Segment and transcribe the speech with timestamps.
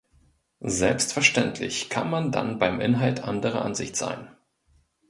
[0.65, 4.35] Selbstverständlich kann man dann beim Inhalt anderer Ansicht sein.